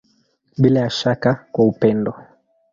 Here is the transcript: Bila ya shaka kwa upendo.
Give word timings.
Bila 0.57 0.79
ya 0.79 0.89
shaka 0.89 1.47
kwa 1.51 1.65
upendo. 1.65 2.13